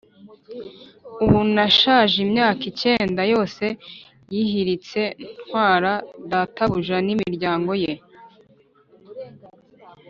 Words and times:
Ubu 1.23 1.39
nashaje 1.55 2.17
imyaka 2.25 2.63
icyenda 2.71 3.21
yose 3.33 3.63
yihiritse 4.33 5.01
ntwara 5.47 5.91
databuja 6.31 6.97
n’iminyago 7.05 7.73
ye 7.83 7.93